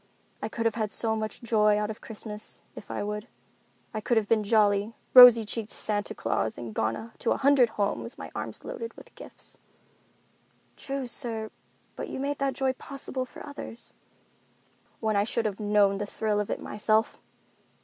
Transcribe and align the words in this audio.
I 0.41 0.49
could 0.49 0.65
have 0.65 0.73
had 0.73 0.91
so 0.91 1.15
much 1.15 1.43
joy 1.43 1.77
out 1.77 1.91
of 1.91 2.01
Christmas, 2.01 2.61
if 2.75 2.89
I 2.89 3.03
would. 3.03 3.27
I 3.93 4.01
could 4.01 4.17
have 4.17 4.27
been 4.27 4.39
a 4.39 4.43
jolly, 4.43 4.95
rosy 5.13 5.45
cheeked 5.45 5.69
Santa 5.69 6.15
Claus 6.15 6.57
and 6.57 6.73
gone 6.73 7.11
to 7.19 7.29
a 7.33 7.37
hundred 7.37 7.69
homes, 7.77 8.17
my 8.17 8.31
arms 8.33 8.63
loaded 8.65 8.95
with 8.95 9.13
gifts." 9.13 9.59
"True, 10.75 11.05
sir, 11.05 11.51
but 11.95 12.09
you 12.09 12.19
made 12.19 12.39
that 12.39 12.55
joy 12.55 12.73
possible 12.73 13.25
for 13.27 13.45
others." 13.45 13.93
"When 15.01 15.15
I 15.15 15.23
should 15.23 15.45
have 15.45 15.59
known 15.59 15.99
the 15.99 16.07
thrill 16.07 16.39
of 16.39 16.49
it 16.49 16.59
myself. 16.59 17.21